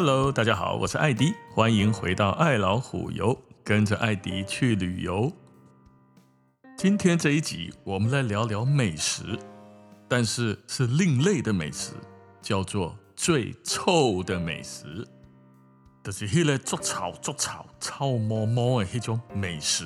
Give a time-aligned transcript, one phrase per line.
[0.00, 5.32] Hello，大家好，我是艾迪，欢迎回到爱老虎游，跟着艾迪去旅游。
[6.76, 9.36] 今天这一集，我们来聊聊美食，
[10.06, 11.94] 但是是另类的美食，
[12.40, 15.04] 叫做最臭的美食，
[16.04, 19.84] 就是迄个做臭做臭臭毛毛的那种美食。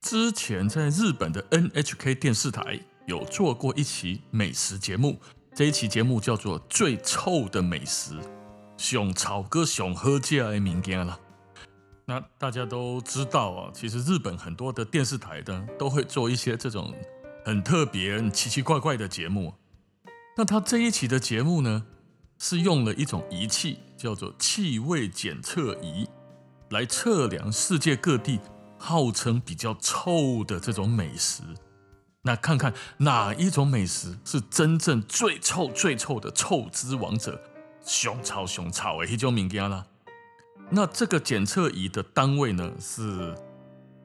[0.00, 5.18] 之前在日本的 NHK 电视台有做过一期美食节目，
[5.56, 8.14] 这一期节目叫做《最臭的美食》。
[8.76, 11.18] 熊草哥熊喝家的物件了，
[12.04, 16.94] 那大家都知道啊，其实日本很多的电视台呢都会做一些这种
[17.44, 19.54] 很特别、奇奇怪怪的节目。
[20.36, 21.84] 那他这一期的节目呢，
[22.38, 26.06] 是用了一种仪器，叫做气味检测仪，
[26.70, 28.38] 来测量世界各地
[28.78, 31.42] 号称比较臭的这种美食。
[32.22, 37.40] 那看看哪一种美食是真正最臭、最臭的臭之王者。
[37.86, 39.86] 熊超熊超诶，那种物件啦。
[40.68, 43.32] 那这个检测仪的单位呢是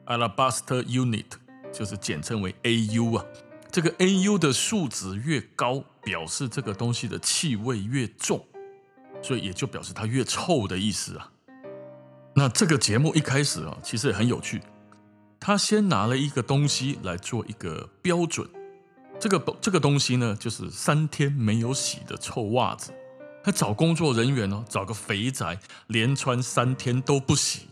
[0.06, 1.26] Alabaster Unit，
[1.72, 3.26] 就是简称为 AU 啊。
[3.72, 8.46] 这个 AU 的数值越高，表示这个东西的气味越重，
[9.20, 11.32] 所以也就表示它越臭的意思啊。
[12.34, 14.62] 那这个节目一开始啊，其实也很有趣。
[15.40, 18.48] 他先拿了一个东西来做一个标准，
[19.18, 22.92] 这个这个东西呢，就是三天没有洗的臭袜子。
[23.44, 27.68] 他找工作人员哦，找个肥宅，连穿三天都不洗，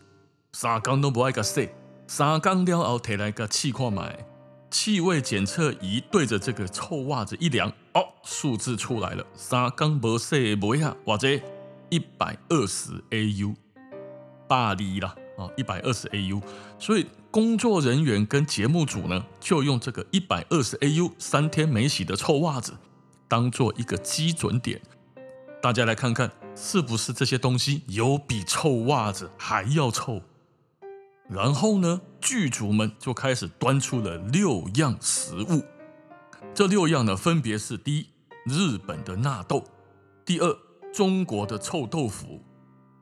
[0.53, 1.69] 三缸都不爱个洗，
[2.07, 4.27] 三缸了后提来个气矿买，
[4.69, 11.29] 气味检测仪对着这个臭袜子一量，哦，数字出来了，三缸不洗不呀，或者
[11.89, 13.55] 一百二十 AU，
[14.49, 16.43] 巴黎啦，哦，一百二十 AU，
[16.81, 22.73] 所以工作人员跟节目组呢，就用这个一百二十 AU 三天没洗的臭袜子，
[23.29, 24.81] 当做一个基准点。
[25.63, 30.23] 大家来看看，是不是这些东西有比臭袜子还要臭？
[31.29, 35.63] 然后呢，剧组们就开始端出了六样食物。
[36.55, 38.07] 这六样呢，分别是：第一，
[38.47, 39.63] 日本的纳豆；
[40.25, 40.57] 第二，
[40.95, 42.41] 中国的臭豆腐；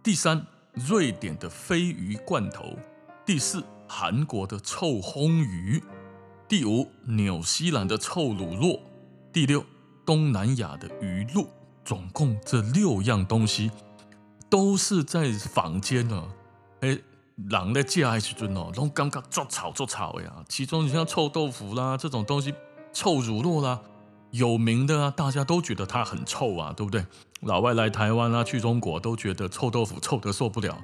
[0.03, 0.45] 第三，
[0.75, 2.77] 瑞典的鲱鱼罐头；
[3.25, 5.81] 第四，韩国的臭烘鱼；
[6.49, 8.81] 第五，纽西兰的臭乳酪；
[9.33, 9.65] 第六，
[10.05, 11.49] 东南亚的鱼露。
[11.89, 13.71] 总共这六样东西
[14.51, 16.23] 都是在房间呢，
[16.83, 16.99] 哎，
[17.49, 20.45] 狼在吃的时阵哦，都刚刚做炒做炒呀。
[20.51, 22.53] 其中你像臭豆腐啦，这种东西，
[22.93, 23.81] 臭乳酪啦，
[24.33, 27.07] 有名的啊，大家都觉得它很臭啊，对不对？
[27.41, 30.79] 老外来台湾啊，去中国都觉得臭豆腐臭得受不了。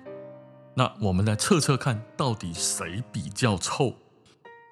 [0.75, 3.93] 那我们来测测看，到底谁比较臭？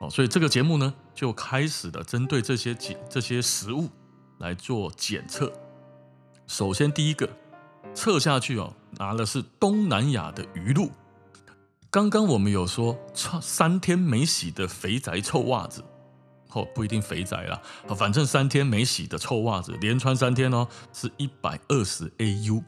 [0.00, 3.86] 哦，所以这个节目呢，就开始了针对这些检这些食物
[4.38, 5.52] 来做检测。
[6.46, 7.28] 首先，第一个
[7.94, 10.90] 测下去哦，拿的是东南亚的鱼露。
[11.90, 15.84] 刚刚我们有说穿，三天没洗的肥宅臭袜子，
[16.52, 17.60] 哦，不一定肥宅啦，
[17.96, 22.62] 反正三天没洗的臭袜子，连穿三天哦，是一百二十 AU。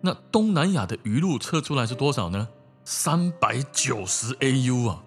[0.00, 2.48] 那东南亚的鱼露测出来是多少呢？
[2.84, 5.02] 三百九十 AU 啊，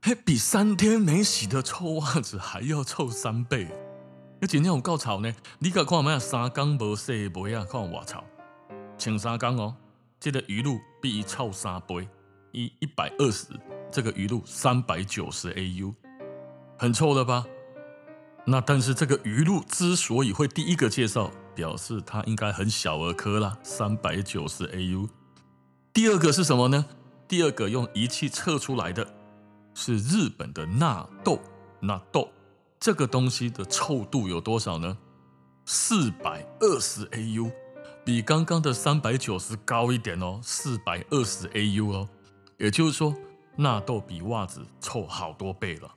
[0.00, 3.68] 还比三天没洗的臭袜子还要臭三倍。
[4.40, 5.34] 那今天有够臭呢！
[5.58, 8.22] 你可看嘛，三缸无洗的鞋啊，看我操，
[8.96, 9.74] 前三缸哦，
[10.20, 12.08] 这个鱼露比伊臭三倍，
[12.52, 13.48] 一一百二十，
[13.90, 15.92] 这个鱼露三百九十 AU，
[16.78, 17.44] 很臭了吧？
[18.44, 25.08] 那但是这个鱼露之所以会第一个介绍，表示它应该很小儿科啦，三百九十 AU。
[25.92, 26.86] 第二个是什么呢？
[27.26, 29.04] 第二个用仪器测出来的
[29.74, 31.40] 是日本的纳豆，
[31.80, 32.30] 纳豆。
[32.80, 34.96] 这个东西的臭度有多少呢？
[35.64, 37.50] 四百二十 AU，
[38.04, 42.08] 比刚刚的三百九十高一点哦，四百二十 AU 哦，
[42.56, 43.12] 也就是说
[43.56, 45.90] 纳豆比袜子臭好多倍了。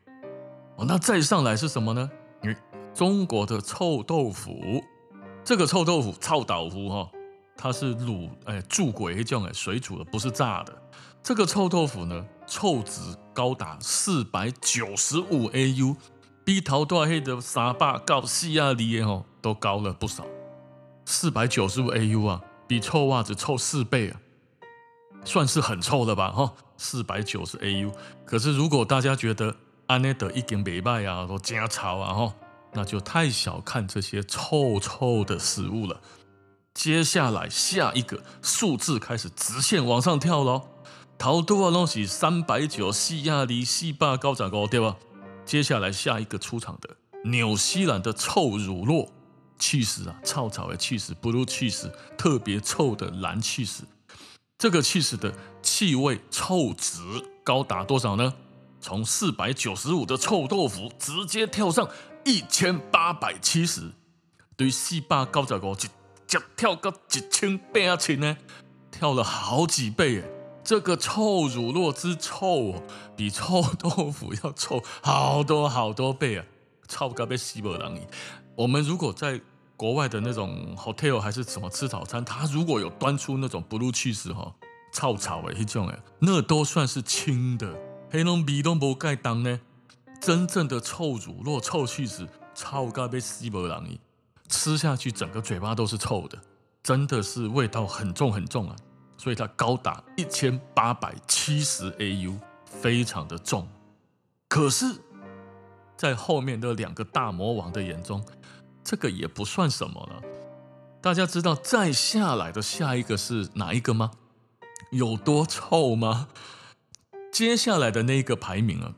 [0.78, 2.10] 哦，那再上来是什么呢？
[2.42, 2.56] 嗯，
[2.96, 4.84] 中国的臭豆腐，
[5.44, 7.12] 这个臭豆腐臭豆腐哈，
[7.56, 10.82] 它是卤哎煮过一种哎水煮的，不是炸的。
[11.22, 13.00] 这个臭豆腐呢，臭值
[13.34, 15.96] 高达四百九十五 AU。
[16.44, 20.26] 比头大黑的三百到四亚里的吼都高了不少，
[21.06, 24.20] 四百九十五 AU 啊，比臭袜子臭四倍啊，
[25.24, 26.32] 算是很臭了吧？
[26.32, 27.94] 哈，四百九十 AU。
[28.26, 29.56] 可是如果大家觉得
[29.86, 32.34] 安内德已经没卖啊，都加潮啊，哈，
[32.74, 36.02] 那就太小看这些臭臭的食物了。
[36.74, 40.64] 接下来下一个数字开始直线往上跳喽，
[41.18, 44.96] 头多啊东西三百九四亚里四百高十五对吧？
[45.52, 46.90] 接下来下一个出场的
[47.26, 49.10] 纽西兰的臭乳酪，
[49.60, 53.84] 起司啊，臭草的起司，blue cheese，特别臭的蓝起司。
[54.58, 57.02] 这个起司的气味臭值
[57.44, 58.34] 高达多少呢？
[58.80, 61.86] 从四百九十五的臭豆腐直接跳上
[62.24, 63.92] 一千八百七十，
[64.56, 65.90] 对四百九十五直
[66.26, 68.38] 接跳到一千八千呢，
[68.90, 70.41] 跳了好几倍耶！
[70.64, 72.84] 这个臭乳酪之臭哦，
[73.16, 76.46] 比臭豆腐要臭好多好多倍啊！
[76.88, 78.08] 臭到被死不人。
[78.56, 79.42] 我们如果在
[79.76, 84.54] 国外的那种 hotel 还是什么吃早餐，他如果有端出那种 blue cheese 哈，
[84.94, 87.76] 臭臭的那种哎，那都算是轻的，
[88.12, 89.60] 黑龙鼻都不盖当呢。
[90.20, 93.98] 真正的臭乳酪、臭 cheese，臭到被死不人，
[94.48, 96.38] 吃下去整个嘴巴都是臭的，
[96.84, 98.76] 真的是味道很重很重啊。
[99.22, 102.36] 所以它高达一千八百七十 AU，
[102.66, 103.68] 非常的重。
[104.50, 104.96] 可是，
[105.96, 108.26] 在后面的两个大魔王的眼中，
[108.84, 110.24] 这个也不算什么了。
[111.00, 114.10] 大家知道再下来的下一个是哪一个吗？
[114.92, 116.28] 有多臭吗？
[117.32, 118.96] 接下来的那一个排名啊，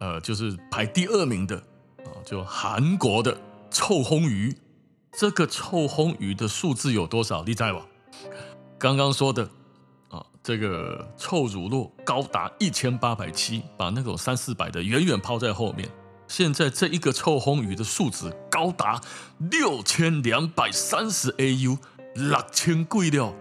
[0.00, 1.56] 呃，就是排第二名的
[2.04, 3.40] 啊，就韩国的
[3.70, 4.54] 臭烘鱼。
[5.12, 7.42] 这个臭烘鱼的数字有多少？
[7.44, 7.86] 你猜吧。
[8.78, 9.48] 刚刚说的
[10.12, 15.88] 啊，这个臭乳酪高达一千八百七，把那种三四百的远远抛在后面。
[16.28, 19.00] 现在这一个臭魟鱼的数值高达
[19.38, 21.78] 六千两百三十 AU，
[22.14, 23.34] 六千贵了，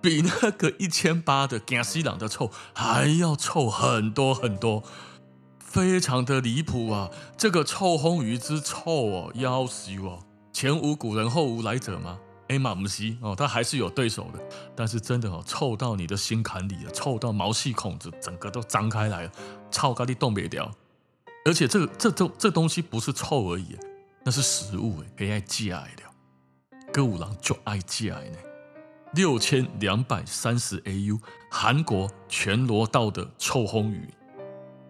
[0.00, 4.82] 比那个一千八的加西朗的臭还要臭很多很多，
[5.58, 7.10] 非常的离谱啊！
[7.36, 10.20] 这个臭魟鱼之臭哦，要死哦，
[10.52, 12.18] 前无古人后无来者吗？
[12.48, 14.40] 哎，马姆西哦，他还是有对手的，
[14.74, 19.32] 但是真的哦，臭到你的心坎里了，臭到毛细孔子整个都张开来了，
[19.70, 20.70] 臭咖喱动不了。
[21.44, 23.76] 而且这个这东这东西不是臭而已，
[24.24, 28.38] 那是食物哎，可以爱戒爱的，歌舞郎就爱戒爱呢。
[29.12, 31.20] 六千两百三十 AU，
[31.50, 34.08] 韩国全罗道的臭烘鱼，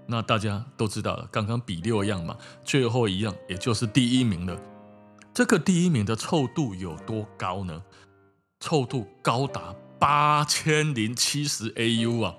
[0.07, 4.59] 那大家都知道了，刚刚比六样嘛，最后一样也就是第一名了。
[5.37, 7.83] 这个第一名的臭度有多高呢？
[8.59, 12.35] 臭度高达八千零七十 AU 啊！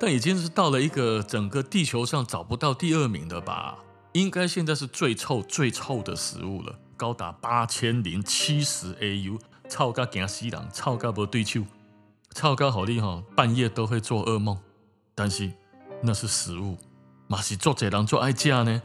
[0.00, 3.78] 但已经是到了一个整个地球上找不到第二名的吧？
[4.14, 9.38] 应该现在是最臭最臭的食物了，高达八千零七十 AU，
[9.68, 11.62] 臭到惊死人，臭到不对手，
[12.34, 14.58] 臭到好厉害，半夜都会做噩梦。
[15.14, 15.52] 但是
[16.02, 16.76] 那是食物，
[17.28, 18.82] 嘛是做这人做爱吃呢？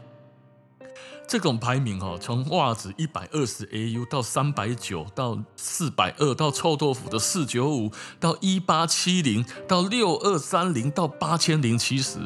[1.26, 7.90] 这种排名哈，从袜子一百二十 AU 到三百九到四百二到臭豆腐的四九五
[8.20, 12.18] 到一八七零到六二三零到八千零七十。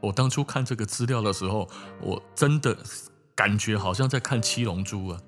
[0.00, 1.68] 我当初看这个资料的时候，
[2.00, 2.76] 我真的
[3.34, 5.20] 感觉好像在看七龙珠啊！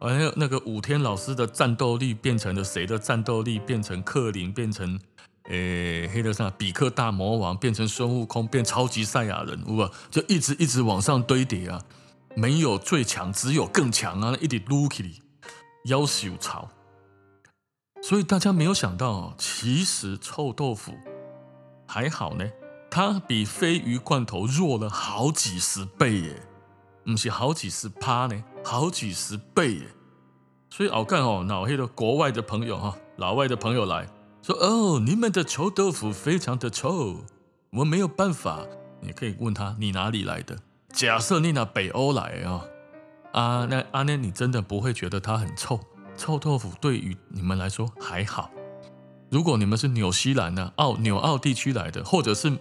[0.00, 3.58] 还有那个武天老师的战斗力变成了谁的战斗力？
[3.58, 4.98] 变成克林，变成
[5.44, 9.90] 诶黑德上比克大魔王，变成孙悟空，变超级赛亚人，哇！
[10.10, 11.80] 就一直一直往上堆叠啊！
[12.36, 14.36] 没有最强，只有更强啊！
[14.40, 15.10] 一点撸起来，
[15.86, 16.68] 夭寿潮。
[18.02, 20.92] 所以大家没有想到，其实臭豆腐
[21.86, 22.44] 还好呢，
[22.90, 26.42] 它比鲱鱼罐头弱了好几十倍耶，
[27.04, 29.86] 不是好几十趴呢，好几十倍耶。
[30.70, 34.08] 所以我看哦，老黑的国外的朋友哈，老外的朋友来
[34.42, 37.24] 说哦，你们的臭豆腐非常的臭，
[37.70, 38.66] 我没有办法。
[39.00, 40.58] 你可以问他，你哪里来的？
[40.94, 42.64] 假设你拿北欧来啊，
[43.32, 45.80] 啊，那阿念，你真的不会觉得它很臭？
[46.16, 48.48] 臭豆腐对于你们来说还好。
[49.28, 52.56] 如果你们是纽西兰的澳纽澳地区来的，或者是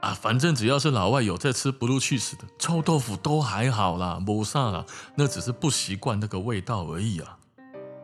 [0.00, 7.38] 啊，反正只要是老外有在吃 blue cheese 的臭豆腐都还好啦，没啥啦，那只是不习惯那个味道而已啊。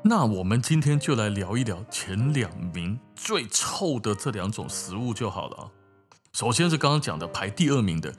[0.05, 5.67] 那我们今天就来聊一聊前两名最臭的这两种食物就好了啊。
[6.33, 8.15] 首先是刚刚讲的排第二名的。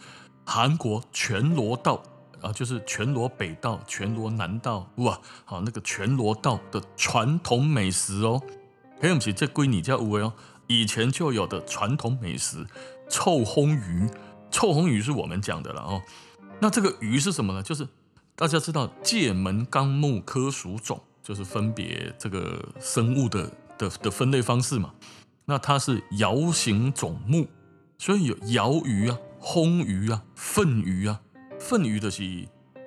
[0.51, 2.01] 韩国全罗道
[2.41, 8.41] 啊，就是全罗北道、全罗南道，哇，好那个全罗道的传统美食哦。
[8.99, 10.33] 还有是这归你家五位哦，
[10.65, 12.65] 以前就有的传统美食
[13.07, 14.09] 臭烘鱼，
[14.49, 16.01] 臭烘鱼是我们讲的了哦。
[16.59, 17.61] 那这个鱼是什么呢？
[17.61, 17.87] 就是
[18.35, 24.95] 大家知道界门纲目科属种，就是分别这个生物的的的分类方式嘛。
[25.45, 27.47] 那它是鰩形种目，
[27.99, 29.19] 所以有鰩鱼啊。
[29.39, 31.21] 轰鱼啊，粪鱼啊，
[31.59, 32.23] 粪鱼的是，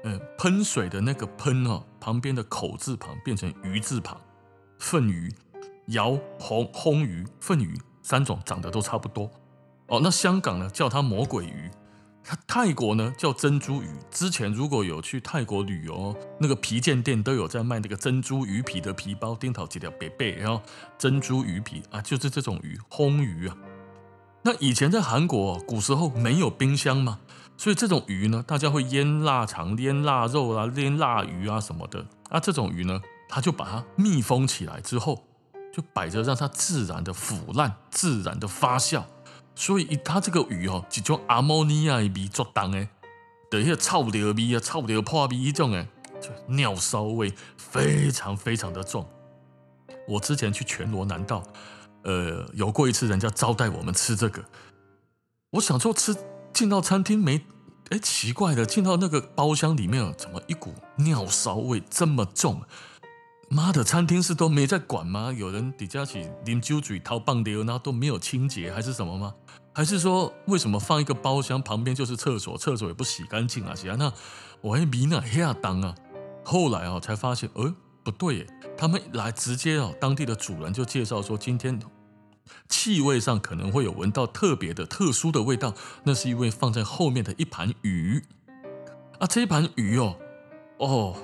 [0.05, 4.21] 嗯，喷水的那个喷哦，旁边的口字旁变成鱼字旁，
[4.79, 5.33] 粪鱼、
[5.89, 9.31] 鰩、魟、魟鱼、粪鱼三种长得都差不多
[9.87, 10.01] 哦。
[10.03, 11.71] 那香港呢叫它魔鬼鱼，
[12.23, 13.89] 它泰国呢叫珍珠鱼。
[14.11, 20.63] 之前如果有去泰国旅游，那个皮件店都有在卖那个珍珠鱼皮的皮包，丁桃几条贝贝，然后
[20.99, 23.57] 珍珠鱼皮啊，就是这种鱼，魟鱼啊。
[24.45, 27.21] 那以前在韩国古时候没有冰箱嘛，
[27.57, 32.05] 所以这种鱼呢，大家会腌腊肠、腌腊肉啊、腌腊鱼啊什么的。
[32.29, 35.23] 那，这种鱼呢，他就把它密封起来之后，
[35.73, 39.05] 就摆着让它自然的腐烂、自然的发酵。
[39.55, 42.89] 所以它这个鱼哦，一种阿摩尼亚的味作当诶，
[43.51, 45.87] 的一些臭掉味啊、臭掉破味一种诶，
[46.21, 49.07] 就尿骚味非常非常的重。
[50.09, 51.43] 我之前去全罗南道，
[52.05, 54.45] 呃，有过一次人家招待我们吃这个，
[55.51, 56.17] 我想说吃
[56.53, 57.45] 进到餐厅没，
[57.91, 62.63] 哎，奇怪的，进到那个包厢里面，怎么一股尿骚味这么重？
[63.49, 65.31] 妈的，餐厅是都没在管吗？
[65.31, 69.35] 有人底下起啉酒嘴掏棒丢，然后都没有清洁还是什么吗？
[69.75, 73.75] 还是说为什么放一个包厢旁边就是厕所，厕所也不洗干净啊？
[73.75, 74.13] 其他，那
[74.63, 75.95] 我还迷那，黑啊当啊！
[76.45, 81.79] 后来啊才发现，呃，不对耶，他们来直接哦，当地的主人就介绍说，今天
[82.69, 88.23] 气味上可能会有闻到特别的、特殊的味道，那是因为放在后面的一盘鱼
[89.19, 90.17] 啊，这一盘鱼哦，
[90.79, 91.17] 哦。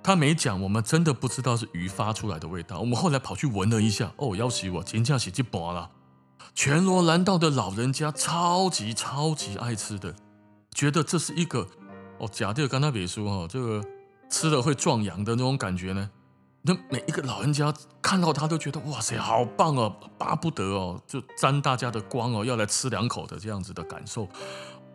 [0.00, 2.78] 他没讲，我们真的不知道是鱼发出来的味道。
[2.80, 5.90] 我们后来跑去闻了一下，哦，要死我，真正是一般了。
[6.54, 10.14] 全罗南道的老人家超级超级爱吃的，
[10.72, 11.66] 觉得这是一个
[12.18, 13.84] 哦，假的刚才别说哦，这个
[14.30, 16.08] 吃了会壮阳的那种感觉呢。
[16.62, 17.72] 那每一个老人家
[18.02, 24.28] 看到他都觉得哇塞，好棒哦，巴不得哦，就沾大家的光哦，要来吃两口的这样子的感受，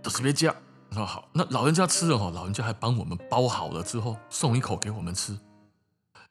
[0.02, 0.54] 都是别讲。
[0.90, 5.40] 那好，那老人家吃了哈，老人家还帮我们包好了之后送一口给我们吃。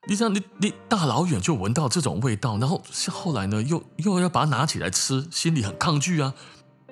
[0.07, 6.35] 你想，你你大老远就闻到这种味道，然后后来呢，又又要把它拿起来吃，心里很抗拒啊。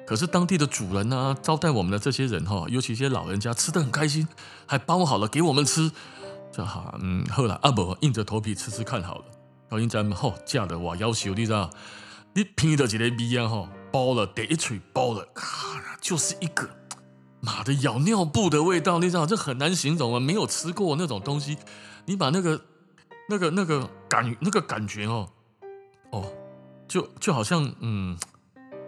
[0.06, 4.26] 可是当地的主人呢，招待我们的这些人哈，尤其一些老人家吃得很开心，
[4.66, 5.92] 还包好了给我们吃。
[6.52, 9.24] 这哈，嗯，后来啊不，硬着头皮吃吃看好了。
[9.68, 11.70] 到现在吼，嫁的我要求你知道，
[12.34, 16.68] 你品的这个味啊吼，包了第一锤包了，咔，就是一个。
[17.42, 20.20] 妈的，咬尿布的味道，你知道这很难形容啊！
[20.20, 21.56] 没有吃过那种东西，
[22.04, 22.60] 你把那个、
[23.30, 25.26] 那个、那个感、那个感觉哦，
[26.10, 26.30] 哦，
[26.86, 28.18] 就就好像嗯，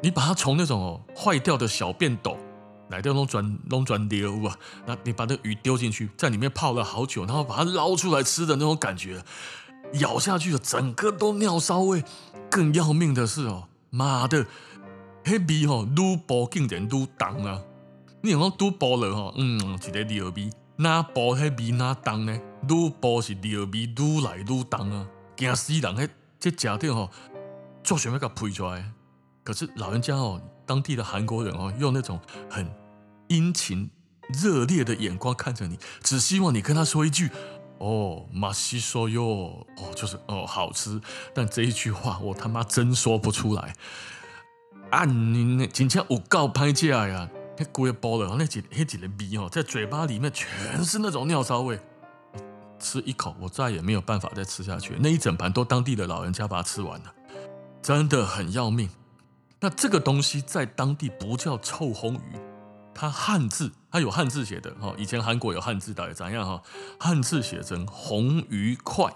[0.03, 2.37] 你把它从那种哦坏掉的小便斗
[2.93, 4.55] 来掉弄转弄转流啊，
[4.87, 9.25] 那你把那鱼丢进去，在里面泡了好久，然后把它捞出来吃的那种感觉，
[9.95, 12.05] 咬下去的整个都尿骚味。
[12.51, 14.47] 更要命的是哦，妈的，
[15.25, 17.63] 黑味哦，愈薄竟然愈重啊！
[18.21, 22.39] 你讲拄薄了吼，嗯，一个尿味，那薄迄味那重呢？
[22.69, 25.97] 愈薄是尿味愈来愈重啊，惊死人！
[25.97, 26.09] 迄
[26.39, 27.11] 这食着吼，
[27.83, 28.93] 做什么给它配出来？
[29.43, 32.21] 可是老人家哦，当地的韩国人哦，用那种
[32.51, 32.71] 很
[33.33, 33.91] 殷勤、
[34.29, 37.31] 热烈的眼光看着你，只希望你跟他说一句
[37.79, 41.01] ：“哦，马西说哟，哦，就是哦，好吃。”
[41.35, 43.75] 但这一句话我他妈真说不出来。
[44.91, 47.29] 啊，你那今天有够歹食呀！
[47.57, 51.81] 那龟包了，那几那几的味哦，在嘴巴里面全是那种尿骚味。
[52.79, 54.97] 吃一口，我再也没有办法再吃下去。
[54.99, 57.15] 那一整盘都当地的老人家把它吃完了，
[57.81, 58.91] 真的很要命。
[59.61, 62.37] 那这个东西在当地不叫臭魟鱼，
[63.03, 64.95] 它汉字它有汉字写的哈。
[64.97, 66.63] 以前韩国有汉字的，怎样哈？
[67.01, 69.13] 汉字写成红鱼块，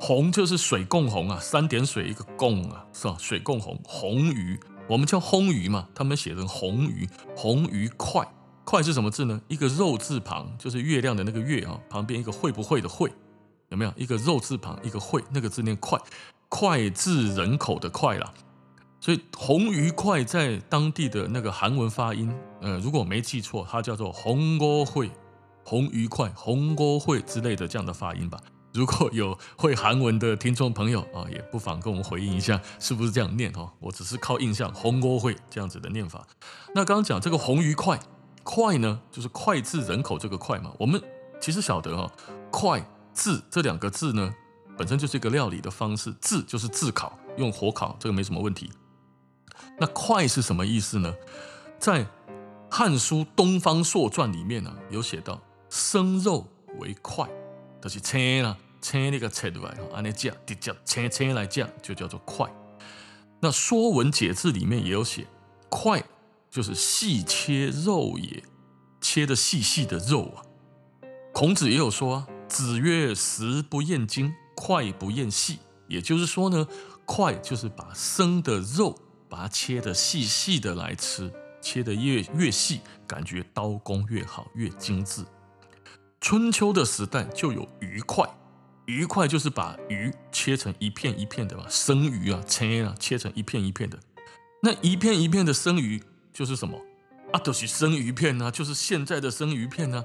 [0.00, 3.14] 红就是水共红啊，三点水一个共啊，是吧？
[3.20, 4.58] 水共红，红鱼。
[4.88, 8.26] 我们叫魟鱼嘛，他们写成红鱼，红鱼块，
[8.64, 9.38] 块是什么字呢？
[9.48, 13.12] 一个肉字旁，就是月亮的那个月啊，旁边一个会不会的会，
[13.68, 13.92] 有没有？
[13.94, 16.00] 一个肉字旁，一个会，那个字念脍，
[16.48, 18.32] 脍炙人口的脍啦。
[18.98, 22.34] 所以红鱼块在当地的那个韩文发音，
[22.66, 25.08] 呃，如果没记错，它叫做红锅会，
[25.64, 28.36] 红鱼块，红锅会之类的这样的发音吧。
[28.74, 33.72] 如果有会韩文的听众朋友啊，也不妨跟我们回应一下，是不是这样念哈？
[33.78, 36.26] 我只是靠印象，红锅会这样子的念法。
[36.74, 38.00] 那刚刚讲这个红鱼块，
[38.42, 40.72] 块呢，就是脍炙人口这个脍嘛。
[40.76, 41.00] 我们
[41.40, 42.10] 其实晓得哈，
[42.50, 42.82] 脍
[43.14, 44.34] 炙这两个字呢，
[44.76, 48.72] 本身就是一个料理的方式，炙就是炙烤，用火烤，这个没什么问题。
[49.78, 51.14] 那脍是什么意思呢？
[51.78, 52.02] 在
[52.70, 56.46] 《汉书·东方朔传》里面呢、啊，有写到生肉
[56.78, 57.28] 为脍，
[57.80, 58.56] 就是切啦。
[58.82, 59.74] 切那个切对吧？
[59.94, 62.48] 按那讲，直接切切来讲，就叫做脍。
[63.40, 65.26] 那《说文解字》里面也有写，
[65.68, 66.04] 脍
[66.50, 68.44] 就是细切肉也，
[69.00, 70.42] 切的细细的肉啊。
[71.32, 75.58] 孔子也有说啊，子曰：“食不厌精，脍不厌细。”
[75.88, 76.68] 也就是说呢，
[77.06, 78.96] 脍就是把生的肉，
[79.28, 81.32] 把它切的细细的来吃，
[81.66, 85.24] 切得越越细，感觉刀工越好，越精致。
[86.20, 88.24] 春秋的时代就有鱼块，
[88.84, 93.98] 鱼块就是把鱼切成一片一片的嘛，生鱼啊，切啊，切成一片一片的。
[94.62, 96.00] 那一片一片的生鱼
[96.32, 96.80] 就是什么？
[97.32, 100.04] 啊，都、就是生鱼片啊，就是现在的生鱼片啊。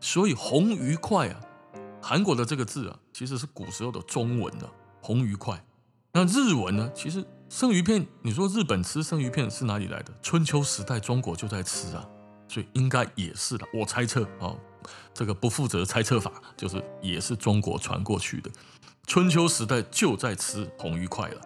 [0.00, 1.38] 所以红鱼块啊，
[2.00, 5.62] 韩国的这个字啊，其实是古时候的中文的、啊、红鱼块。
[6.14, 6.90] 那日文呢？
[6.94, 10.14] 其实生鱼片，你说日本吃生鱼片是哪里来的？
[10.22, 12.02] 春秋时代中国就在吃啊，
[12.48, 13.66] 所以应该也是的。
[13.74, 14.48] 我猜测啊。
[14.48, 14.58] 哦
[15.12, 18.50] 这个不负责猜测法，就是也是中国传过去的。
[19.06, 21.40] 春秋时代就在吃红鱼块了，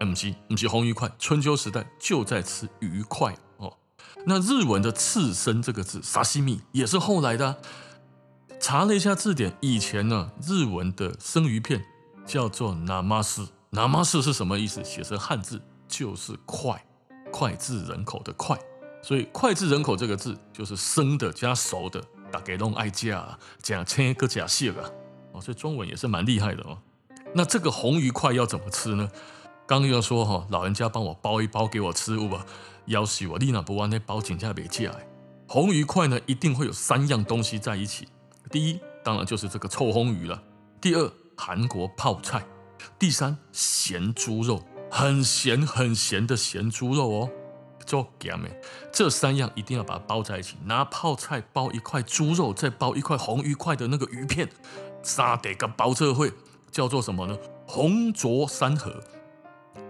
[0.00, 3.72] 不是不是红鱼块，春秋时代就在吃鱼块哦。
[4.26, 7.62] 那日文的刺身这个字，沙西米也是后来的。
[8.60, 11.84] 查了一下字典，以前呢，日文的生鱼片
[12.26, 13.06] 叫做ナ
[13.73, 14.83] マス，ナマス是什么意思？
[14.83, 16.77] 写成汉字就是脍，
[17.31, 18.57] 脍炙人口的脍，
[19.01, 22.01] 所以脍炙人口这个字就是生的加熟的。
[22.31, 24.89] 大家都爱加，加青个加蟹啊，
[25.31, 26.77] 哦，所以中文也是蛮厉害的哦。
[27.33, 29.09] 那这个红鱼块要怎么吃呢？
[29.65, 32.39] 刚刚要说哈，老人家帮我包一包给我吃，不？
[32.85, 34.91] 要挟我，你那不完那包紧价别价。
[35.47, 38.07] 红鱼块呢，一定会有三样东西在一起。
[38.51, 40.39] 第一，当然就是这个臭魟鱼了。
[40.79, 42.43] 第二，韩国泡菜。
[42.98, 47.30] 第三，咸猪肉，很咸很咸的咸猪肉哦。
[47.86, 48.48] 做咸的，
[48.90, 50.56] 这三样一定要把它包在一起。
[50.64, 54.48] 拿泡菜包一块猪肉，再包一块红鱼块的那个鱼片，
[55.02, 56.32] 三得个包这会
[56.70, 57.36] 叫做什么呢？
[57.66, 59.02] 红浊三合。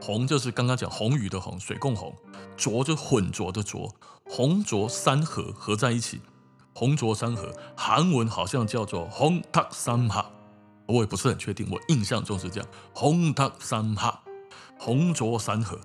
[0.00, 2.12] 红就是刚刚讲红鱼的红，水共红；
[2.56, 3.94] 浊就混浊的浊，
[4.28, 6.20] 红浊三合合在一起。
[6.74, 10.28] 红浊三合，韩文好像叫做红塔三哈，
[10.86, 12.68] 我也不是很确定，我印象中是这样。
[12.92, 14.22] 红塔三哈，
[14.78, 15.78] 红灼三合，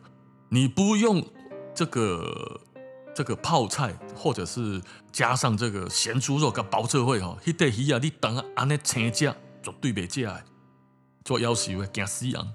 [0.49, 1.25] 你不用。
[1.71, 2.59] 这个
[3.15, 4.81] 这个泡菜，或者是
[5.13, 9.33] 加上这个咸猪肉跟包车会哈，那块鱼啊，你等下安尼青椒
[9.63, 10.43] 绝对别加，
[11.23, 12.53] 做夭寿会惊死人，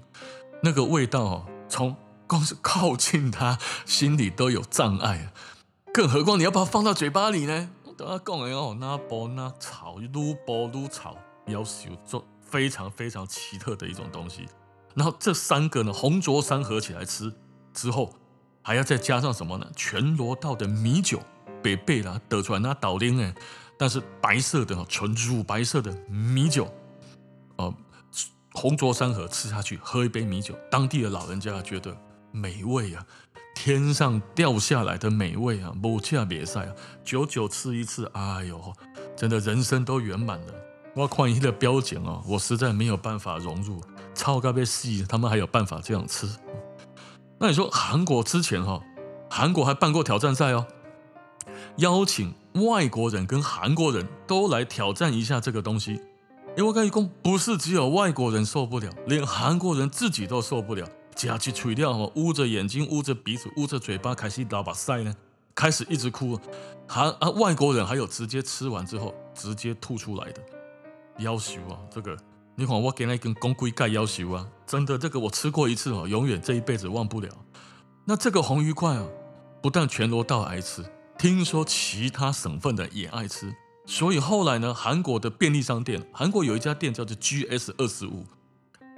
[0.61, 1.95] 那个味道，从
[2.27, 5.33] 光是靠近它，心里都有障碍，
[5.91, 7.71] 更何况你要把它放到嘴巴里呢？
[7.85, 12.23] 我等下讲的哦，那包那炒，撸包撸炒，夭寿做
[12.55, 14.47] 非常非常奇特的一种东西。
[14.93, 17.33] 然后这三个呢，红灼三合起来吃
[17.73, 18.15] 之后。
[18.67, 19.67] 还要再加上什么呢？
[19.75, 21.21] 全罗道的米酒，
[21.61, 23.31] 北贝啦得出来那倒丁哎，
[23.77, 26.67] 但是白色的纯乳白色的米酒，
[27.57, 27.71] 哦，
[28.53, 31.95] 红灼三合吃下去，喝一杯米酒，当地的老人家觉得
[32.31, 33.05] 美味啊，
[33.53, 38.73] 天上掉下来的美味啊，无价别赛啊，久久吃一次，哎呦，
[39.15, 40.53] 真的人生都圆满了。
[40.95, 43.81] 我看一的标奖哦，我实在没有办法融入，
[44.13, 46.25] 超咖啡细，他们还有办法这样吃。
[47.37, 48.81] 那你说韩国之前哈，
[49.29, 50.65] 韩国还办过挑战赛哦，
[51.77, 55.99] 邀请外国人跟韩国人都来挑战一下这个东西。
[56.55, 65.13] 因为我跟你讲，不是只有外国人受不了，连韩国人自己都受不了，夹起嘴料哈，捂着眼睛、捂着鼻子、捂着嘴巴，开始打把赛呢，
[65.53, 66.39] 开始一直哭。
[66.87, 70.41] 韩啊，外国人还有直接吃完之后直接吐出来的，
[71.17, 72.17] 要求啊，这个。
[72.57, 77.29] 你看我给那根公龟盖要求啊，真的这个我吃过一次哦，永远这一辈子忘不了。
[78.05, 79.05] 那这个红鱼块啊，
[79.61, 80.85] 不但全罗道爱吃，
[81.17, 83.53] 听说其他省份的也爱吃。
[83.85, 88.25] 所以后来呢，韩国的便利商店，韩国有一家店叫做 GS 二十五，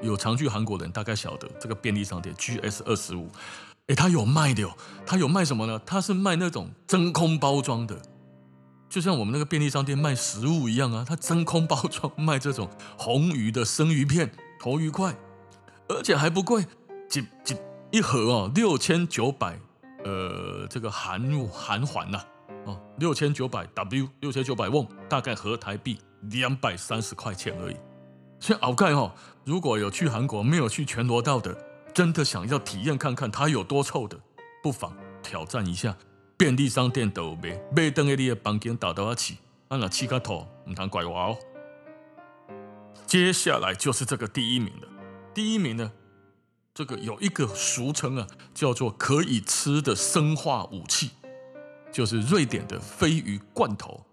[0.03, 3.27] 有常去韩国人大概晓得这个便利商店 GS 二十五，
[3.87, 4.71] 诶，它有卖的哦，
[5.03, 5.81] 它有卖什么呢？
[5.83, 7.99] 它是卖那种真空包装的。
[8.97, 15.15] 就像我们那个便利商店卖食物一样啊，它真空包装卖这种红鱼的生鱼片、头鱼块，
[15.87, 16.65] 而且还不贵，
[17.07, 17.55] 几几
[17.91, 19.59] 一盒哦，六千九百，
[20.03, 22.19] 呃，这个韩韩环呐，
[22.65, 25.99] 哦，六千九百 W，六千九百瓮，大概合台币
[26.31, 27.75] 两百三十块钱而已。
[28.39, 31.55] 所以，鳌盖哈，如果有去韩国没有去全罗道的，
[31.93, 34.17] 真的想要体验看看它有多臭的，
[34.63, 35.95] 不妨挑战一下。
[36.37, 41.37] 便利商店都有卖，买等下你的房间倒倒起，啊那起个头，唔通怪我哦。
[43.07, 44.87] 接下来就是这个第一名了。
[45.33, 45.91] 第一名呢，
[46.75, 51.09] 这个有一个俗称啊，叫做可以吃的生化武器，
[51.91, 54.05] 就是瑞典的飞鱼罐头。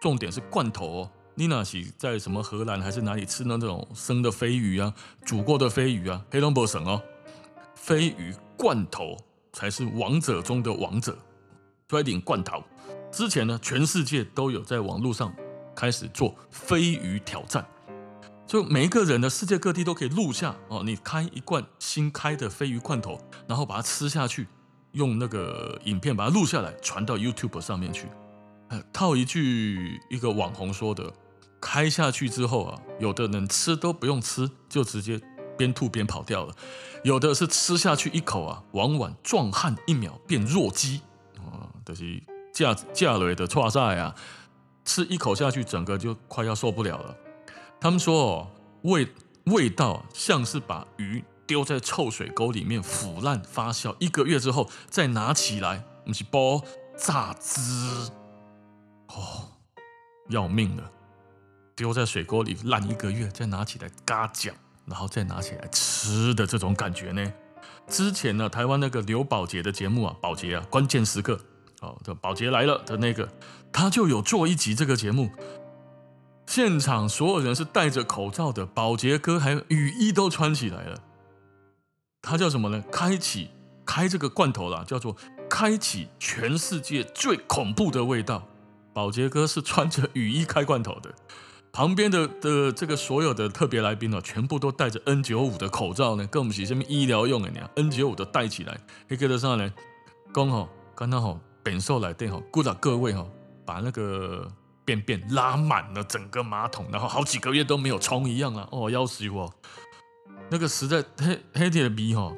[0.00, 4.94] 重点是罐头哦，你那是在什么荷兰还是哪里吃那种生的飞鱼啊，
[5.26, 7.02] 煮过的飞鱼啊，黑龙江省哦，
[7.74, 9.14] 飞鱼罐头
[9.52, 11.18] 才是王者中的王者。
[11.88, 12.64] 飞鱼罐头，
[13.12, 15.32] 之前呢，全世界都有在网络上
[15.72, 17.64] 开始做飞鱼挑战，
[18.44, 24.48] 就每一个人呢世界各地都可以录下哦，你开一罐新开的飞鱼罐头，然后把它吃下去，
[24.92, 28.08] 用那个影片把它录下来，传到 YouTube 上面去。
[28.68, 31.12] 呃套一句一个网红说的
[31.62, 35.20] ：“开下去之后啊，有的人吃都不用吃，就直接
[35.56, 36.52] 边吐边跑掉了；
[37.04, 41.02] 有的是吃下去一口啊，往往壮汉一秒变弱鸡，
[41.86, 42.20] 就是
[42.52, 44.14] 架架雷的挫赛啊，
[44.84, 47.16] 吃一口下去，整个就快要受不了了。
[47.80, 48.50] 他们说哦，
[48.82, 49.08] 味
[49.44, 56.60] 味道像是把鱼丢在臭水沟里面腐烂发酵一个月之后再拿起来，不是包
[56.98, 57.60] 榨汁。”
[59.08, 59.48] 哦，
[60.28, 60.90] 要命了！
[61.76, 64.52] 丢在水沟里烂一个月，再拿起来嘎酱，
[64.86, 67.32] 然后再拿起来吃的这种感觉呢？
[67.86, 71.38] 之前呢，台湾那个刘宝杰的节目啊，宝杰啊，关键时刻，
[71.80, 73.28] 哦，的，保洁来了的那个，
[73.72, 75.30] 他就有做一集这个节目，
[76.46, 80.98] 现场所有人是戴着口罩的，保洁哥还有雨衣都穿起来了。
[82.22, 82.82] 他叫什么呢？
[82.90, 83.50] 开启
[83.84, 85.14] 开这个罐头啦，叫做
[85.48, 88.46] 开启全世界最恐怖的味道。
[88.92, 91.14] 保洁哥是穿着雨衣开罐头的，
[91.70, 99.70] 旁边的的这个所有的特别来宾哦，全部都戴着 N 九五的口罩呢，跟我们是什么医疗用的那样，N 九五都戴起来，可以得上呢，
[100.32, 103.26] 刚好刚刚好，本寿来电哈，鼓掌各位哈，
[103.64, 104.48] 把那个
[104.84, 109.52] 便便拉满了整个马桶，然后好几个月都没有冲一样了，哦，要死我，
[110.48, 112.32] 那个实在黑黑铁的逼哈，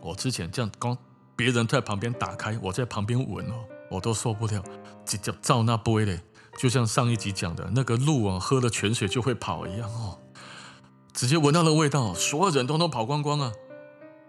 [0.00, 0.98] 我之前这样刚
[1.36, 3.54] 别人在旁边打开，我在旁边闻哦。
[3.88, 4.64] 我都受不了，
[5.04, 6.18] 直接照那杯嘞，
[6.56, 10.18] 就像上一集讲的那个鹿啊，喝了泉水就会跑一样哦，
[11.12, 13.52] 直接闻到的味道，所有人都都跑光光啊！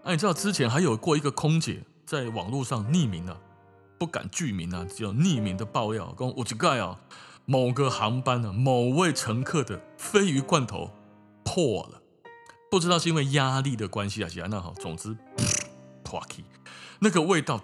[0.02, 3.34] 哎，你知道之前还有过一个空姐在网络上匿名啊，
[4.04, 7.00] 不敢具名啊，只有匿名的爆料，讲有一盖啊，
[7.46, 10.90] 某个航班啊，某位乘客的鯡鱼罐头
[11.42, 12.02] 破了，
[12.70, 15.16] 不知道是因为压力的关系还是怎样好，总之
[16.02, 16.44] 破气，
[16.98, 17.58] 那个味道。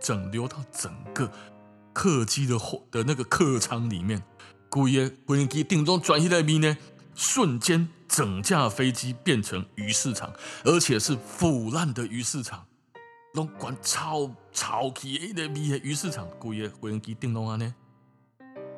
[0.00, 1.30] 整流到整个
[1.92, 4.24] 客机的货的那个客舱里面，
[4.68, 6.76] 故意飞机顶中转移来面呢，
[7.14, 10.32] 瞬间整架飞机变成鱼市场，
[10.64, 12.66] 而且是腐烂的鱼市场，
[13.34, 17.74] 拢管超超气的那边的鱼市场，故意飞机顶中啊呢，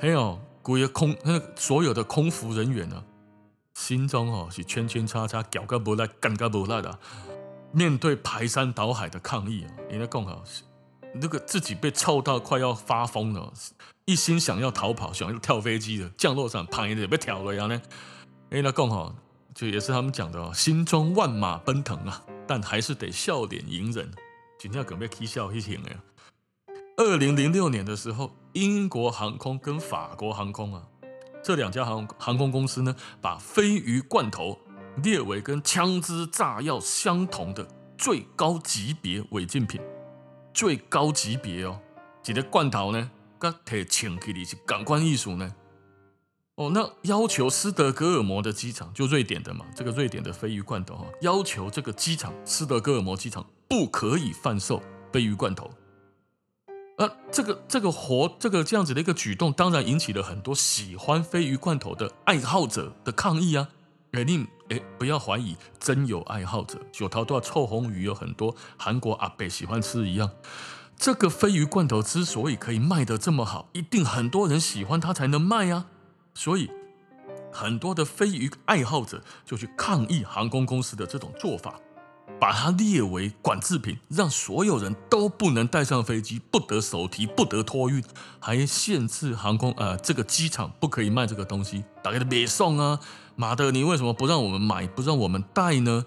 [0.00, 3.04] 还有故意空那所有的空服人员呢，
[3.74, 6.98] 心中哦是圈圈叉叉，脚个不赖，干个不赖的，
[7.70, 10.42] 面对排山倒海的抗议啊，人家讲好。
[11.18, 13.50] 那个自己被臭到快要发疯了，
[14.04, 17.80] 一心想要逃跑，想要跳飞机的，降落伞啪一下被挑了呀呢。
[18.50, 19.14] 哎，那更好，
[19.54, 24.10] 就也是他们讲的哦，心中万马奔腾啊，但还是得笑脸迎人。
[24.58, 25.90] 今天准备起笑一停了。
[26.96, 30.82] 二零零六年的时候，英国航空跟法国航空啊，
[31.44, 34.58] 这两家航航空公司呢，把鯡鱼罐头
[35.02, 39.80] 列为跟枪支炸药相同的最高级别违禁品。
[40.54, 41.78] 最高级别哦，
[42.24, 45.54] 一个罐头呢，跟提请起的是感官艺术呢。
[46.54, 55.70] 哦，那要求斯德哥尔摩的机场，就瑞典的嘛，这个瑞典的鯡鱼罐头哈，要求这个机场斯德哥尔摩机场不可以贩售鲱鱼罐头。
[56.96, 63.68] 啊，这个这个活这个这样子的一个举动，当然引起了很多喜欢鲱鱼罐头的爱好者的抗议啊。
[64.12, 66.80] 肯定哎，不要怀疑，真有爱好者。
[66.90, 70.30] 九桃多臭红鱼有很多韩国阿伯喜欢吃一样。
[70.96, 75.88] 这个鲱鱼罐头之所以可以卖得这么好，一定很多人喜欢它才能卖啊。
[76.32, 76.70] 所以
[77.52, 81.78] 很多的鲱鱼爱好者就去抗议航空公司的这种做法。
[82.38, 88.02] 把它列为管制品，让所有人都不能带上飞机，不得手提，不得托运，
[88.38, 93.00] 还限制航空呃这个机场不可以卖这个东西，大家都别送啊！
[93.36, 96.04] 妈的，你为什么不让我们买，不让我们带呢？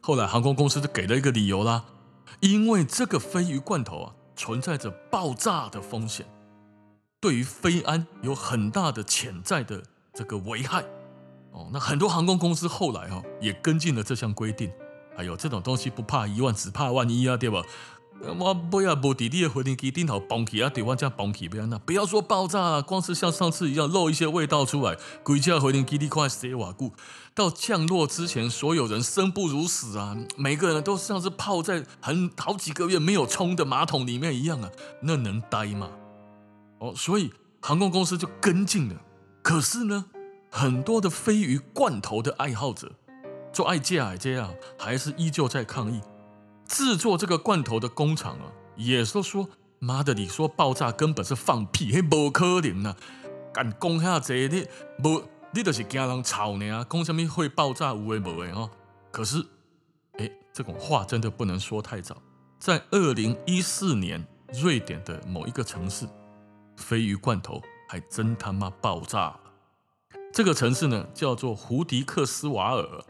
[0.00, 1.84] 后来航空公司就给了一个理由啦，
[2.40, 6.26] 因为这个鲱鱼罐头啊存在着爆炸的风险，
[7.20, 9.82] 对于飞安有很大的潜在的
[10.12, 10.84] 这个危害。
[11.52, 14.72] 哦，那很多航空公司后来哦也跟进了这项规定。
[15.16, 17.62] 哎呦，这种东西不怕一万，只怕万一啊，对吧？
[18.38, 26.92] 我不要不滴滴的飞行机顶头崩起啊，对我这样崩起不要那，不要说爆炸了，光是像上次一样漏一些味道出来，规架飞行机你快死瓦固。
[27.34, 34.70] 到降落之前，所有人生不如死啊，每个人都像是泡在很好几个月没有冲的马桶里面一样啊，
[35.00, 35.90] 那能待吗？
[36.78, 38.94] 哦，所以航空公司就跟进了。
[39.42, 40.04] 可是呢，
[40.48, 42.92] 很多的飞鱼罐头的爱好者。
[43.52, 46.00] 做爱戒爱戒啊，还是依旧在抗议。
[46.66, 52.96] 制作这个罐头的工厂啊，也是说：“妈的，你说爆炸根本是放屁，嘿，不可能啊！
[53.52, 54.66] 敢讲下这你
[55.02, 58.70] 不，你就是惊人吵呢，讲什么会爆炸，无为无为哦。
[59.10, 59.44] 可是，
[60.18, 62.16] 哎，这种话真的不能说太早。
[62.58, 66.06] 在二零一四年，瑞典的某一个城市，
[66.78, 67.60] 鲱鱼罐头
[67.90, 69.40] 还真他妈爆炸了。
[70.32, 73.04] 这个城市呢，叫做胡迪克斯瓦尔。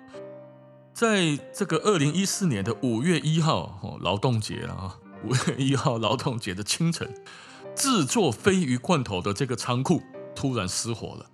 [0.94, 7.12] 在这个二零一四年的五月一号，哦，劳动节了啊，五月一号劳动节的清晨，
[7.74, 10.02] 制作鲱鱼罐头的这个仓库
[10.34, 11.26] 突然失火了。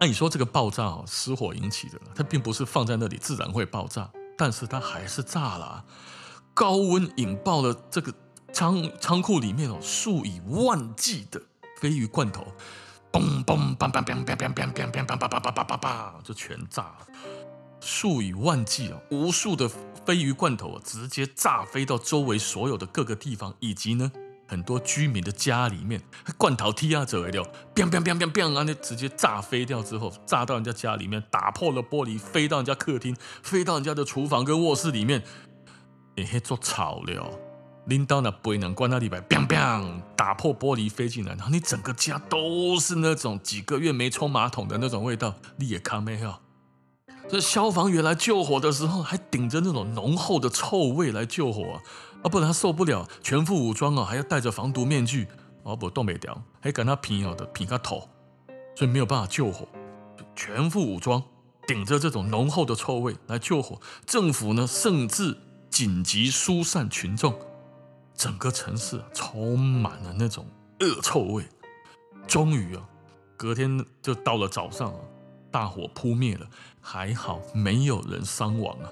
[0.00, 5.84] 那你说这个爆炸哦，失火引起的，它并不是放在那里自然会爆炸，但是它还是炸了。
[6.52, 8.12] 高温引爆了这个
[8.52, 11.40] 仓仓库里面哦，数以万计的
[11.80, 12.44] 鲱鱼罐头，
[13.12, 17.06] 嘣嘣嘣嘣嘣嘣嘣嘣嘣嘣嘣嘣嘣嘣，就全炸了。
[17.82, 19.68] 数以万计啊，无数的
[20.06, 24.10] 鲱鱼罐头啊，直接炸飞到周围所有的各个地方，以及呢。
[24.48, 25.98] 很多居民的家里面，
[26.36, 27.42] 罐头踢啊走一溜，
[27.74, 35.22] 砰砰砰砰砰啊，那直接炸飞掉之后，炸到人家家里面，打破了玻璃，飞到人家客厅，飞到人家的厨房跟卧室里面，
[36.16, 37.30] 哎嘿，做草了，
[37.86, 46.34] 拎到那杯能关到里边，砰砰，打破玻璃飞进来，然后你整个家都是那种几个月没冲马桶的那种味道，你也看没有？
[47.32, 51.80] 这消防员来救火的时候，还顶着那种浓厚的臭味来救火
[52.22, 52.28] 啊！
[52.28, 55.26] 不然他受不了，全副武装啊，还要戴着防毒面具，
[55.64, 58.06] 啊不冻没掉，还跟他拼哦的拼个头，
[58.76, 59.66] 所以没有办法救火，
[60.36, 61.22] 全副武装，
[61.66, 63.80] 顶着这种浓厚的臭味来救火。
[64.04, 65.34] 政府呢，甚至
[65.70, 67.34] 紧急疏散群众，
[68.14, 70.44] 整个城市，充满了那种
[70.80, 71.46] 恶臭味。
[72.28, 72.86] 终于啊，
[73.38, 75.00] 隔天就到了早上啊，
[75.50, 76.46] 大火扑灭了，
[76.82, 78.90] 还好没有人伤亡啊。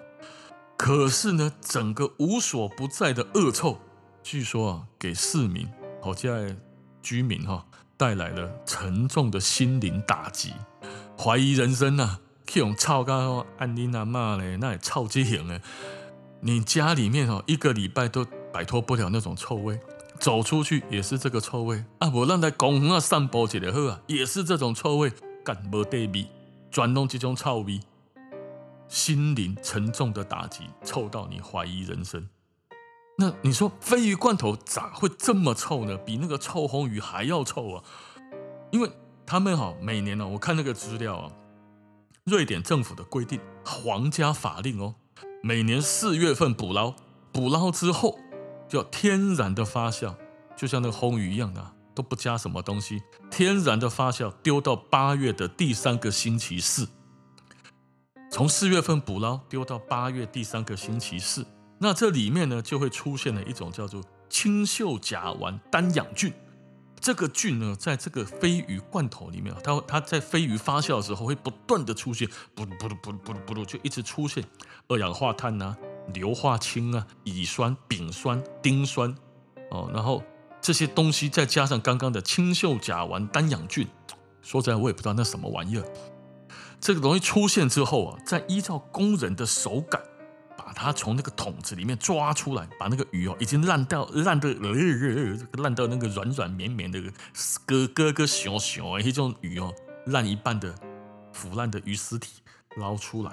[0.78, 3.76] 可是呢，整个无所不在的恶臭，
[4.22, 5.68] 据说啊，给市民、
[6.00, 6.56] 好在
[7.02, 7.64] 居民哈、啊，
[7.98, 10.54] 带来了沉重的心灵打击，
[11.18, 12.20] 怀疑人生呐、啊。
[12.52, 15.60] 这种臭到安妮娜骂嘞，那也臭极行了。
[16.40, 19.78] 你家里面哦，一个礼拜都摆脱不了那种臭味，
[20.18, 22.10] 走出去也是这个臭味啊。
[22.12, 25.12] 我让在公园啊散步起来喝啊，也是这种臭味，
[25.44, 26.26] 干没对比，
[26.70, 27.80] 转动这种臭味。
[28.88, 32.28] 心灵沉重的打击，臭到你怀疑人生。
[33.18, 35.96] 那你说鲱鱼罐头咋会这么臭呢？
[35.98, 37.84] 比那个臭魟鱼还要臭啊！
[38.72, 38.90] 因为
[39.24, 41.32] 他们哈每年呢，我看那个资料啊，
[42.24, 44.94] 瑞典政府的规定，皇家法令哦，
[45.42, 46.94] 每年四月份捕捞，
[47.30, 48.18] 捕捞之后
[48.68, 50.16] 就要天然的发酵，
[50.56, 56.88] 就像那个魟鱼一样的，都不加什么东西，天然的发酵，丢到八月的第三个星期四。
[58.30, 61.44] 从四月份捕捞丢到八月第三个星期四，
[61.78, 66.32] 那这里面呢就会出现了一种叫做青溴甲烷单氧菌。
[67.00, 74.44] 这个菌呢，在这个鯡鱼罐头里面，它它在鯡鱼发酵的时候会不断的出现，不噜不不不不，就一直出现
[74.86, 75.76] 二氧化碳啊、
[76.12, 79.12] 硫化氢啊、乙酸、丙酸、丁酸
[79.70, 80.22] 哦，然后
[80.60, 83.86] 这些东西再加上刚刚的青溴甲烷单氧菌，
[84.42, 85.84] 说实在，我也不知道那什么玩意儿。
[86.80, 90.00] 这个东西出现之后啊，再依照工人的手感，
[90.56, 97.00] 把它从那个桶子里面抓出来，把那个鱼哦，已经烂掉烂的呃呃烂到那个软软绵绵的
[97.66, 99.72] 咯咯咯熊熊哎，这种鱼哦，
[100.06, 100.74] 烂一半的
[101.32, 102.42] 腐烂的鱼尸体
[102.76, 103.32] 捞出来，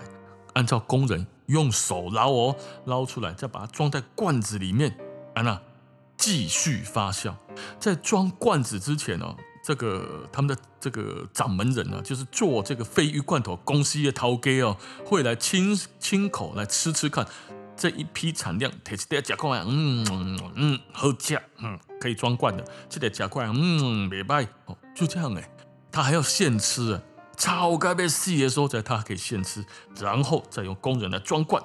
[0.54, 4.98] 按照工人用手捞哦捞出来，再把它装在罐子里面，
[5.36, 5.62] 安娜
[6.18, 7.34] 继续发酵。
[7.80, 9.36] 在装罐子之前哦。
[9.64, 17.28] 这个他们的这个掌门人呢、就是做这个鲱鱼罐头公司的头家哦，会来亲亲口来吃吃看
[17.76, 20.08] 这一批产量，提起来夹块，嗯
[20.56, 25.52] 嗯，好吃，嗯，可以装罐的，这得夹块，嗯，没败哦，就这样哎，
[25.92, 27.02] 他还要现吃啊，
[27.36, 29.66] 超该被死的时候，在他可以现吃，
[30.00, 31.62] 然后再用工人来装罐，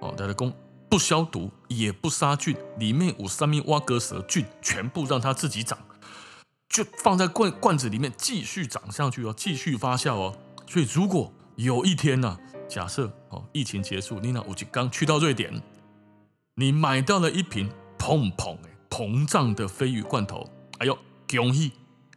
[0.00, 0.52] 哦，他的工
[0.92, 5.78] 不消毒也不杀菌，里面有三面挖格蛇菌，全部让它自己长。
[6.68, 10.36] 就放在罐罐子里面继续长上去哦，继续发酵哦。
[10.68, 15.62] 所以如果有一天呢、假设哦疫情结束，你那我就刚去到瑞典，
[16.56, 21.72] 你买到了一瓶砰砰诶膨胀的鲱鱼罐头，哎呦恭喜，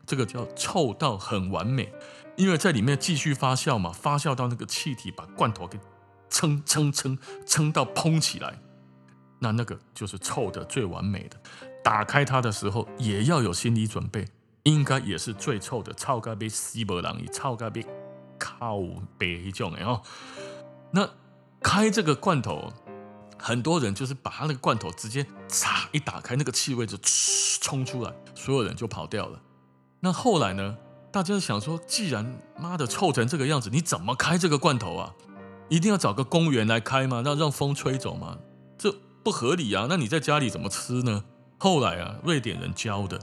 [0.05, 1.93] 这个叫臭到很完美，
[2.35, 5.79] 因为在里面继续发酵嘛，发酵到那个气体把罐头给
[6.29, 8.59] 撑撑撑撑到膨起来，
[9.45, 11.37] 那那个就是臭的最完美的。
[11.83, 14.25] 打开它的时候也要有心理准备。
[14.63, 17.85] 应该也是最臭的，臭到被西伯狼一臭到被
[18.39, 18.79] 靠
[19.15, 20.01] 北一种哎哦。
[20.89, 21.07] 那
[21.61, 22.73] 开这个罐头，
[23.37, 26.97] 很多人就是把他那个罐头直接嚓一打开，那个气味就
[27.61, 29.39] 冲出来，所有人就跑掉了。
[29.99, 30.75] 那后来呢？
[31.11, 35.13] 大家想说，既然妈的臭成这个样子，你怎么开这个罐头啊？
[35.69, 37.21] 一定要找个公园来开吗？
[37.23, 38.39] 让让风吹走吗？
[39.25, 39.87] 不合理啊！
[39.89, 41.23] 那你在家里怎么吃呢？
[41.57, 43.19] 后来啊，瑞典人教的，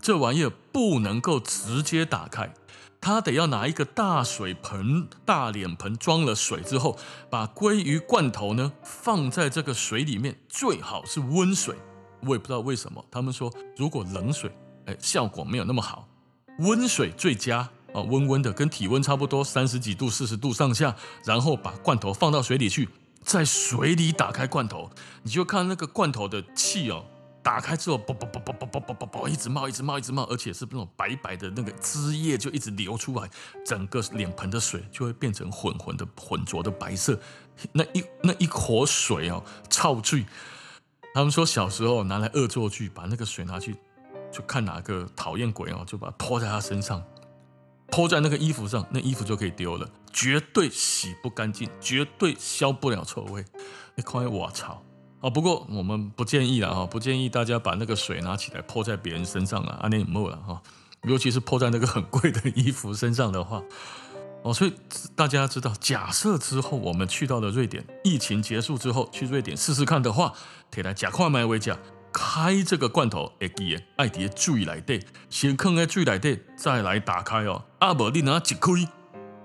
[0.00, 2.54] 这玩意儿不能够直接打开，
[3.02, 6.96] 他得要拿一个大水盆、大脸盆装了水之后，
[7.28, 11.76] 把鲑鱼罐头呢放在这个水里面，最好是温水。
[12.22, 14.50] 我也不知道为什么，他们说如果冷水，
[14.86, 16.08] 哎，效果没有那么好，
[16.60, 22.88] 温水最佳啊，温温的，跟体温差不多，三十几度、四十度上下，然后把罐头放到水里去。
[23.22, 24.90] 在水里打开罐头
[25.22, 27.04] 你就看那个罐头的气哦
[27.42, 33.28] 打开之后啵啵啵啵啵啵啵啵啵一直冒一直冒一直冒而且是那种白白的那个汁液就一直流出来
[33.64, 37.18] 整个脸盆的水就会变成浑浑的浑浊的白色
[37.72, 40.24] 那一那一口水哦超巨
[41.14, 43.76] 他们说小时候拿来恶作剧把那个水拿去
[44.30, 47.02] 就看哪个讨厌鬼哦就把它泼在他身上
[47.88, 53.44] 泼在那个衣服上那衣服就可以丢了绝对洗不干净，绝对消不了臭味。
[53.94, 54.82] 你看，我操！
[55.20, 60.60] 啊，不过我们不建议了哈，不建议大家把那个水拿起来泼在别人身上了，啊，那没了哈，
[61.04, 63.62] 尤其是泼在那个很贵的衣服身上的话，
[64.42, 64.74] 哦，所以
[65.14, 70.32] 大家知道，假设之后我们去到了瑞典，疫情结束之后去瑞典试试看的话，
[70.70, 71.78] 铁来假矿买为假。
[72.14, 77.64] 开这个罐头，会记得爱在水里底，先放在水里底，再来打开哦。
[77.78, 78.72] 阿伯，你拿一开，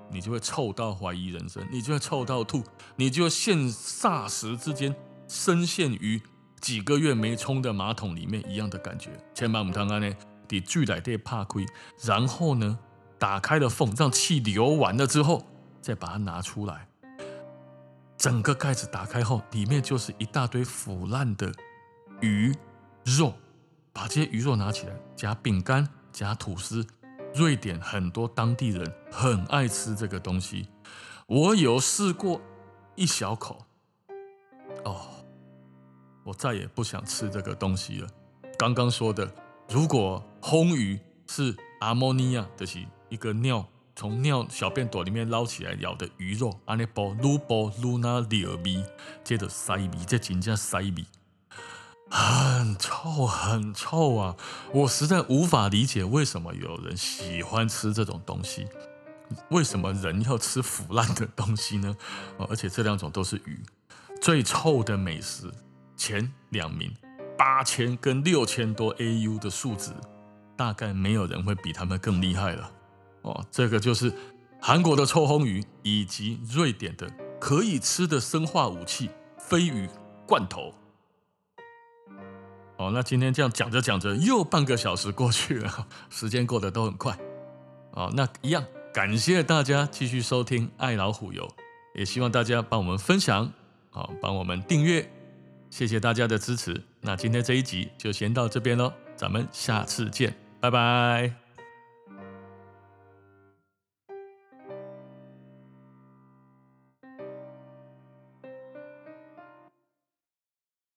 [0.10, 2.64] 你就会臭到怀疑人生，你就会臭到吐，
[2.96, 4.96] 你就现霎时之间
[5.28, 6.22] 深陷于
[6.60, 9.12] 几个月没冲的马桶里面一样的感觉。
[9.34, 10.16] 千万不能安呢，
[10.48, 11.66] 在水里底拍开，
[12.04, 12.80] 然后呢，
[13.20, 15.46] 打开了缝，让气流完了之后，
[15.82, 16.88] 再把它拿出来。
[18.18, 21.52] 整个盖子打开后，里面就是一大堆腐烂的。
[22.22, 22.52] 鱼
[23.04, 23.32] 肉，
[23.94, 26.84] 把这些鱼肉拿起来，夹饼干，夹吐司。
[27.38, 30.68] 瑞典很多当地人很爱吃这个东西，
[31.28, 32.42] 我有试过
[32.96, 33.64] 一小口，
[34.84, 35.02] 哦，
[36.24, 38.10] 我再也不想吃这个东西了。
[38.58, 39.32] 刚刚说的，
[39.70, 43.64] 如果烘鱼是阿莫尼亚，就是一个尿
[43.96, 48.84] 从尿小便斗里面捞起来咬的鱼肉，安尼包撸包撸那里味，
[49.24, 51.06] 接着塞米，这真正塞米。
[52.10, 54.36] 很臭，很臭啊！
[54.74, 58.68] 我实在无法理解为什么有人喜欢吃这种东西。
[59.50, 61.96] 为什么人要吃腐烂的东西呢？
[62.50, 63.62] 而且这两种都是鱼。
[64.22, 65.52] 最臭的美食
[65.98, 66.96] 前两名，
[67.38, 69.92] 八千跟六千多 AU 的数值，
[70.56, 72.72] 大概没有人会比他们更厉害了。
[73.24, 74.14] 哦，这个就是
[74.62, 77.08] 韩国的臭烘鱼，以及瑞典的
[77.40, 79.90] 可以吃的生化武器——鯡鱼
[80.26, 80.74] 罐头。
[82.78, 87.18] 哦，那今天这样讲着讲着，又半个小时过去了，时间过得都很快。
[87.92, 88.64] 哦，那一样，
[88.94, 91.48] 感谢大家继续收听爱老虎油，
[91.96, 93.52] 也希望大家帮我们分享，
[93.90, 95.10] 好，帮我们订阅，
[95.70, 96.80] 谢谢大家的支持。
[97.02, 101.47] 那今天这一集就先到这边喽，咱们下次见，拜拜。